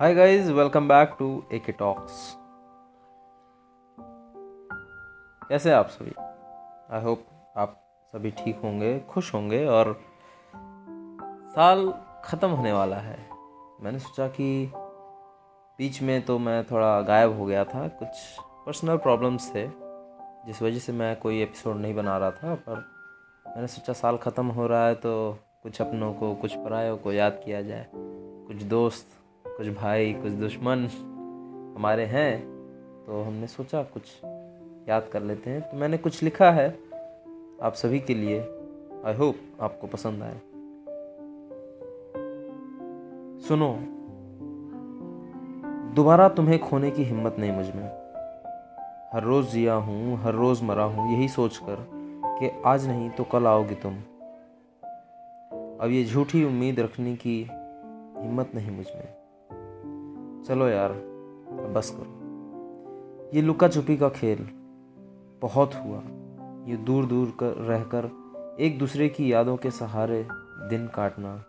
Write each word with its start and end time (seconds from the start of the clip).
Hi 0.00 0.14
guys 0.14 0.48
welcome 0.48 0.88
back 0.88 1.14
to 1.18 1.26
A 1.52 1.58
K 1.58 1.72
talks 1.72 2.16
कैसे 5.42 5.72
आप 5.72 5.88
सभी? 5.88 6.12
आई 6.90 7.02
होप 7.02 7.24
आप 7.56 7.80
सभी 8.12 8.30
ठीक 8.30 8.58
होंगे, 8.64 8.98
खुश 9.00 9.32
होंगे 9.34 9.64
और 9.66 9.92
साल 11.54 11.92
ख़त्म 12.24 12.48
होने 12.48 12.72
वाला 12.72 12.96
है। 12.96 13.16
मैंने 13.82 13.98
सोचा 13.98 14.28
कि 14.28 14.72
बीच 15.78 16.02
में 16.02 16.20
तो 16.22 16.38
मैं 16.38 16.62
थोड़ा 16.64 17.00
गायब 17.02 17.38
हो 17.38 17.46
गया 17.46 17.64
था, 17.64 17.88
कुछ 17.88 18.08
पर्सनल 18.66 18.96
प्रॉब्लम्स 18.98 19.50
थे, 19.54 19.66
जिस 20.46 20.62
वजह 20.62 20.78
से 20.78 20.92
मैं 20.92 21.14
कोई 21.16 21.42
एपिसोड 21.42 21.76
नहीं 21.76 21.94
बना 21.94 22.18
रहा 22.18 22.30
था, 22.30 22.54
पर 22.54 22.84
मैंने 23.46 23.66
सोचा 23.68 23.92
साल 23.92 24.16
ख़त्म 24.18 24.46
हो 24.48 24.66
रहा 24.66 24.86
है 24.86 24.94
तो 24.94 25.38
कुछ 25.62 25.80
अपनों 25.82 26.14
को, 26.14 26.34
कुछ 26.34 26.54
परायों 26.54 26.96
को 26.96 27.12
याद 27.12 27.40
किया 27.44 27.62
जाए, 27.62 27.86
कुछ 27.94 28.62
दोस्त 28.64 29.22
कुछ 29.56 29.68
भाई, 29.68 30.12
कुछ 30.12 30.32
दुश्मन 30.32 30.78
हमारे 31.76 32.04
हैं 32.04 32.40
तो 33.06 33.22
हमने 33.22 33.46
सोचा 33.46 33.82
कुछ 33.82 34.02
याद 34.88 35.08
कर 35.12 35.22
लेते 35.22 35.50
हैं। 35.50 35.60
तो 35.60 35.76
मैंने 35.76 35.98
कुछ 35.98 36.22
लिखा 36.22 36.50
है 36.50 36.68
आप 37.62 37.74
सभी 37.74 38.00
के 38.00 38.14
लिए। 38.14 38.40
आई 39.06 39.14
होप 39.14 39.36
आपको 39.60 39.86
पसंद 39.86 40.22
आए। 40.22 40.36
सुनो, 43.40 43.72
दोबारा 45.94 46.28
तुम्हें 46.28 46.58
खोने 46.58 46.90
की 46.90 47.04
हिम्मत 47.04 47.36
नहीं 47.38 47.52
मुझमें। 47.52 47.88
हर 49.12 49.22
रोज़ 49.22 49.50
जिया 49.50 49.74
हूँ, 49.74 50.16
हर 50.16 50.34
रोज़ 50.34 50.64
मरा 50.64 50.84
हूँ, 50.84 51.12
यही 51.12 51.28
सोचकर 51.28 51.86
कि 52.38 52.62
आज 52.66 52.88
नहीं 52.88 53.10
तो 53.10 53.24
कल 53.24 53.46
आओगी 53.46 53.74
तुम। 53.74 53.94
अब 55.80 55.90
ये 55.90 56.04
झूठी 56.04 56.44
उम्मीद 56.44 56.80
रखने 56.80 57.16
की 57.16 57.42
हिम्मत 58.18 58.54
नहीं 58.54 58.70
मुझमें। 58.70 59.25
चलो 60.46 60.68
यार 60.68 60.92
बस 61.74 61.90
करो। 61.90 63.30
ये 63.34 63.42
लुका 63.42 63.68
छुपी 63.68 63.96
का 63.96 64.08
खेल 64.08 64.48
बहुत 65.42 65.74
हुआ। 65.74 65.98
ये 66.66 66.76
दूर 66.76 67.04
दूर 67.04 67.36
कर, 67.40 67.46
रहकर 67.46 68.10
एक 68.60 68.78
दूसरे 68.78 69.08
की 69.08 69.32
यादों 69.32 69.56
के 69.56 69.70
सहारे 69.70 70.28
दिन 70.70 70.86
काटना। 70.86 71.44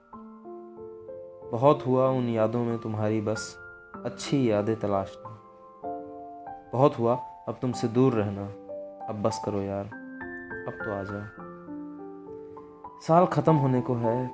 बहुत 1.52 1.88
हुआ 1.88 2.10
उन 2.10 2.30
यादों 2.30 2.64
में 2.64 2.78
तुम्हारी 2.78 3.22
बस 3.22 3.58
अच्छी 4.06 4.52
यादें 4.52 4.76
तलाशना। 4.76 5.40
बहुत 6.74 7.00
हुआ 7.00 7.16
अब 7.48 7.58
तुमसे 7.62 7.88
दूर 7.88 8.14
रहना। 8.14 8.46
अब 9.06 9.22
बस 9.22 9.42
करो 9.46 9.62
यार, 9.62 9.86
अब 10.68 10.74
तो 10.86 10.92
आ 10.92 11.04
जाओ। 11.04 11.46
साल 13.08 13.26
ख़त्म 13.26 13.56
होने 13.56 13.82
को 13.82 13.94
है, 13.94 14.30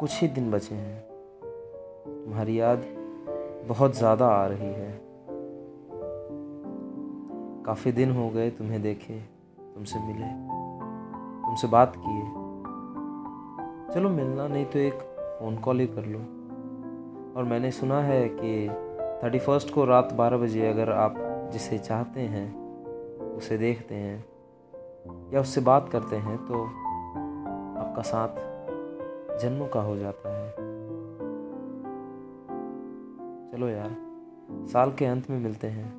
कुछ 0.00 0.20
ही 0.20 0.28
दिन 0.28 0.50
बचे 0.50 0.74
हैं। 0.74 1.00
तुम्हारी 2.24 2.60
याद 2.60 2.97
बहुत 3.68 3.96
ज़्यादा 3.96 4.26
आ 4.26 4.46
रही 4.46 4.72
है। 4.72 4.90
काफ़ी 7.66 7.92
दिन 7.92 8.10
हो 8.10 8.28
गए 8.30 8.50
तुम्हें 8.50 8.82
देखे, 8.82 9.18
तुमसे 9.74 9.98
मिले, 9.98 10.28
तुमसे 11.46 11.68
बात 11.68 11.96
किए। 11.96 12.22
चलो 13.94 14.08
मिलना, 14.08 14.48
नहीं 14.48 14.64
तो 14.64 14.78
एक 14.78 14.98
फ़ोन 15.40 15.56
कॉल 15.56 15.80
ही 15.80 15.86
कर 15.86 16.06
लो। 16.06 16.18
और 17.36 17.44
मैंने 17.44 17.70
सुना 17.70 18.00
है 18.02 18.28
कि 18.28 18.68
थर्टी 19.22 19.38
फ़र्स्ट 19.38 19.74
को 19.74 19.84
रात 19.84 20.12
बारह 20.12 20.36
बजे 20.36 20.68
अगर 20.68 20.92
आप 20.92 21.14
जिसे 21.52 21.78
चाहते 21.78 22.20
हैं, 22.20 22.48
उसे 23.36 23.58
देखते 23.58 23.94
हैं 23.94 24.24
या 25.34 25.40
उससे 25.40 25.60
बात 25.60 25.88
करते 25.88 26.16
हैं 26.16 26.36
तो 26.46 26.64
आपका 27.80 28.02
साथ 28.02 29.38
जन्मों 29.40 29.66
का 29.66 29.80
हो 29.80 29.96
जाता 29.96 30.36
है। 30.36 30.67
चलो 33.58 33.68
यार, 33.68 33.96
साल 34.72 34.92
के 34.92 35.06
अंत 35.06 35.30
में 35.30 35.38
मिलते 35.38 35.66
हैं। 35.66 35.92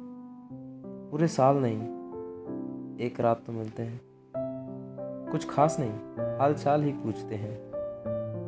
पूरे 1.11 1.27
साल 1.27 1.57
नहीं, 1.57 1.81
एक 2.97 3.19
रात 3.19 3.43
तो 3.45 3.53
मिलते 3.53 3.83
हैं। 3.83 4.01
कुछ 5.31 5.49
खास 5.49 5.77
नहीं 5.79 5.91
हाल 6.39 6.53
चाल 6.53 6.83
ही 6.83 6.91
पूछते 6.91 7.35
हैं। 7.35 7.71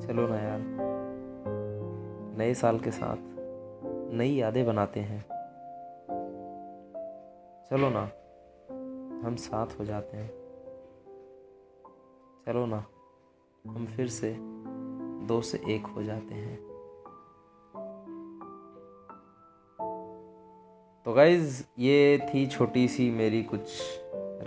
चलो 0.07 0.27
ना 0.27 0.35
यार, 0.39 0.59
नए 2.37 2.53
साल 2.53 2.79
के 2.79 2.91
साथ 2.91 3.17
नई 4.13 4.29
यादें 4.29 4.65
बनाते 4.65 4.99
हैं। 4.99 5.21
चलो 7.69 7.89
ना, 7.89 8.03
हम 9.27 9.35
साथ 9.35 9.67
हो 9.79 9.85
जाते 9.85 10.17
हैं। 10.17 10.31
चलो 12.45 12.65
ना, 12.65 12.85
हम 13.67 13.85
फिर 13.85 14.07
से 14.07 14.37
दो 15.27 15.41
से 15.41 15.61
एक 15.67 15.85
हो 15.85 16.03
जाते 16.03 16.35
हैं। 16.35 16.70
तो 21.11 21.15
गाइज़ 21.15 21.63
ये 21.79 22.27
थी 22.27 22.45
छोटी 22.47 22.87
सी 22.87 23.09
मेरी 23.11 23.41
कुछ 23.43 23.61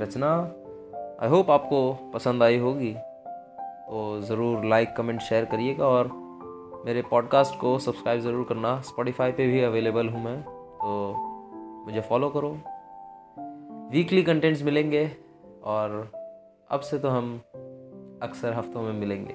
रचना। 0.03 0.29
आई 1.23 1.29
होप 1.29 1.51
आपको 1.51 1.81
पसंद 2.15 2.43
आई 2.43 2.59
होगी। 2.59 2.93
तो 2.95 4.21
ज़रूर 4.21 4.65
लाइक 4.65 4.95
कमेंट 4.97 5.21
शेयर 5.21 5.45
करिएगा 5.45 5.87
और 5.87 6.09
मेरे 6.87 7.03
पॉडकास्ट 7.03 7.59
को 7.61 7.79
सब्सक्राइब 7.79 8.21
ज़रूर 8.21 8.45
करना। 8.45 8.81
स्पॉटिफाई 8.81 9.33
पे 9.33 9.47
भी 9.47 9.61
अवेलेबल 9.61 10.09
हूँ 10.09 10.25
मैं। 10.25 10.41
तो 10.43 11.15
मुझे 11.87 12.01
फॉलो 12.01 12.29
करो। 12.29 12.51
वीकली 13.91 14.23
कंटेंट्स 14.23 14.63
मिलेंगे 14.63 15.11
और 15.65 16.13
अब 16.71 16.81
से 16.81 16.99
तो 16.99 17.09
हम 17.09 17.41
अक्सर 18.23 18.53
हफ्तों 18.53 18.83
में 18.83 18.93
मिलेंगे। 18.93 19.35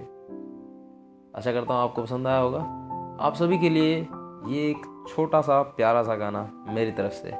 आशा 1.38 1.52
करता 1.52 1.74
हूँ 1.74 1.82
आपको 1.82 2.04
पसंद 2.04 2.28
आया 2.28 2.40
होगा। 2.40 2.60
आप 3.22 3.36
सभी 3.36 3.58
के 3.58 3.70
लिए 3.70 4.08
ये 4.48 4.70
एक 4.70 5.06
छोटा 5.10 5.42
सा, 5.42 5.62
प्यारा 5.62 6.04
सा 6.04 6.16
गाना 6.16 6.50
मेरी 6.68 6.92
तरफ़ 6.92 7.14
से। 7.14 7.32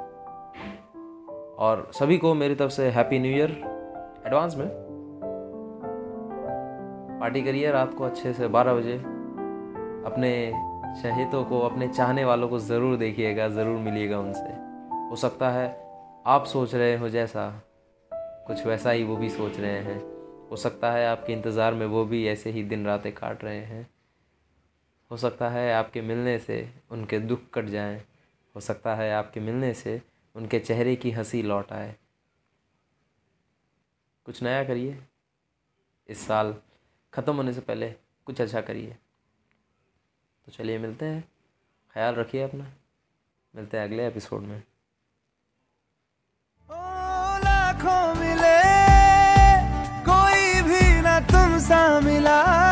और 1.58 1.90
सभी 1.94 2.18
को 2.18 2.34
मेरी 2.34 2.54
तरफ़ 2.54 2.70
से 2.70 2.88
हैप्पी 2.90 3.18
न्यू 3.18 3.30
ईयर 3.30 3.50
एडवांस 4.26 4.56
में। 4.56 4.68
पार्टी 7.20 7.42
करिए 7.42 7.70
रात 7.70 7.94
को 7.94 8.04
अच्छे 8.04 8.32
से 8.32 8.48
बारह 8.48 8.74
बजे। 8.74 8.96
अपने 10.06 10.30
शहीदों 11.02 11.44
को, 11.44 11.60
अपने 11.60 11.88
चाहने 11.88 12.24
वालों 12.24 12.48
को 12.48 12.58
ज़रूर 12.58 12.96
देखिएगा, 12.96 13.48
ज़रूर 13.48 13.78
मिलिएगा 13.78 14.18
उनसे। 14.18 14.52
हो 15.10 15.16
सकता 15.16 15.50
है 15.50 15.68
आप 16.26 16.44
सोच 16.44 16.74
रहे 16.74 16.96
हो 16.96 17.08
जैसा, 17.08 17.62
कुछ 18.46 18.66
वैसा 18.66 18.90
ही 18.90 19.04
वो 19.04 19.16
भी 19.16 19.28
सोच 19.28 19.58
रहे 19.60 19.78
हैं। 19.78 20.00
हो 20.50 20.56
सकता 20.56 20.90
है 20.92 21.06
आपके 21.06 21.32
इंतज़ार 21.32 21.74
में 21.74 21.86
वो 21.86 22.04
भी 22.04 22.26
ऐसे 22.28 22.50
ही 22.50 22.62
दिन 22.62 22.86
रातें 22.86 23.12
काट 23.12 23.44
रहे 23.44 23.60
हैं। 23.60 23.88
हो 25.10 25.16
सकता 25.16 25.50
है 25.50 25.74
आपके 25.74 26.02
मिलने 26.02 26.38
से 26.38 26.74
उनके 26.90 27.18
दुख 27.18 27.40
कट 27.54 27.64
जाएँ। 27.64 28.04
हो 28.56 28.60
सकता 28.60 28.94
है 28.94 29.12
आपके 29.12 29.40
मिलने 29.40 29.74
से 29.74 30.02
उनके 30.34 30.60
चेहरे 30.60 30.96
की 30.96 31.10
हँसी 31.10 31.42
लौट 31.42 31.72
आए। 31.72 31.96
कुछ 34.24 34.42
नया 34.42 34.64
करिए। 34.64 35.04
इस 36.08 36.26
साल 36.26 36.54
ख़त्म 37.14 37.36
होने 37.36 37.52
से 37.52 37.60
पहले 37.60 37.94
कुछ 38.24 38.40
अच्छा 38.40 38.60
करिए। 38.60 38.96
तो 40.46 40.52
चलिए 40.52 40.78
मिलते 40.78 41.06
हैं। 41.06 41.28
ख्याल 41.94 42.14
रखिए 42.14 42.42
अपना। 42.42 42.72
मिलते 43.56 43.76
हैं 43.76 43.84
अगले 43.84 44.06
एपिसोड 44.06 44.40
में। 44.40 44.62
लाखों 47.44 48.14
मिले, 48.14 48.58
कोई 50.04 50.62
भी 50.62 51.02
ना 51.02 51.20
तुम 51.20 51.58
सा 51.58 52.00
मिला। 52.00 52.69